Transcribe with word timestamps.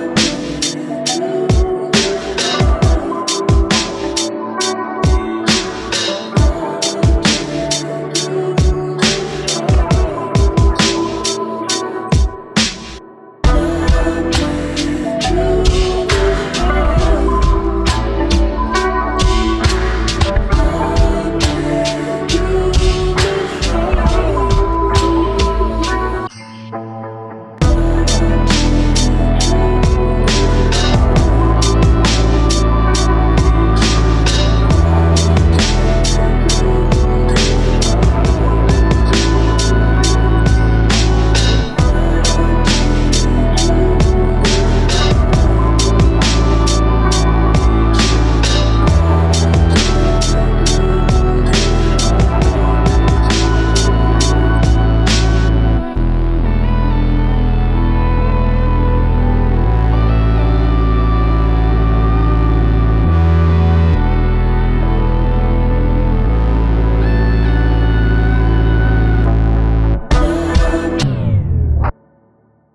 you. 0.00 0.41